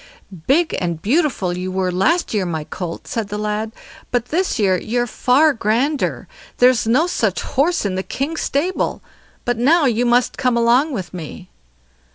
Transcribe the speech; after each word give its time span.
"Big 0.47 0.75
and 0.79 0.99
beautiful 1.03 1.55
you 1.55 1.71
were 1.71 1.91
last 1.91 2.33
year, 2.33 2.43
my 2.43 2.63
colt", 2.63 3.05
said 3.07 3.27
the 3.27 3.37
lad, 3.37 3.71
"but 4.09 4.29
this 4.29 4.57
year 4.57 4.75
you're 4.75 5.05
far 5.05 5.53
grander. 5.53 6.27
There's 6.57 6.87
no 6.87 7.05
such 7.05 7.43
horse 7.43 7.85
in 7.85 7.93
the 7.93 8.01
king's 8.01 8.41
stable. 8.41 9.03
But 9.45 9.59
now 9.59 9.85
you 9.85 10.07
must 10.07 10.39
come 10.39 10.57
along 10.57 10.91
with 10.91 11.13
me." 11.13 11.51